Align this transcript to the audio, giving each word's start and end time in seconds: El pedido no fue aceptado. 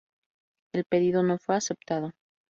El 0.73 0.85
pedido 0.85 1.21
no 1.21 1.37
fue 1.37 1.55
aceptado. 1.57 2.09